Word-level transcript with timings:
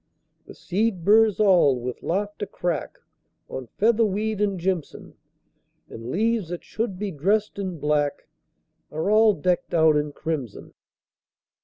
The 0.47 0.55
seed 0.55 1.05
burrs 1.05 1.39
all 1.39 1.79
with 1.79 2.01
laughter 2.01 2.47
crack 2.47 2.97
On 3.49 3.67
featherweed 3.77 4.41
and 4.41 4.59
jimson; 4.59 5.13
And 5.89 6.09
leaves 6.09 6.49
that 6.49 6.63
should 6.63 6.97
be 6.97 7.11
dressed 7.11 7.59
in 7.59 7.77
black 7.77 8.27
Are 8.91 9.11
all 9.11 9.35
decked 9.35 9.75
out 9.75 9.95
in 9.95 10.11
crimson. 10.11 10.73